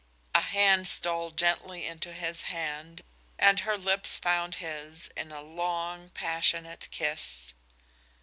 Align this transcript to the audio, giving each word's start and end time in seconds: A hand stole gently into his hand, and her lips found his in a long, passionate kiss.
A 0.33 0.41
hand 0.41 0.87
stole 0.87 1.29
gently 1.29 1.85
into 1.85 2.11
his 2.13 2.41
hand, 2.49 3.03
and 3.37 3.59
her 3.59 3.77
lips 3.77 4.17
found 4.17 4.55
his 4.55 5.11
in 5.15 5.31
a 5.31 5.43
long, 5.43 6.09
passionate 6.09 6.87
kiss. 6.89 7.53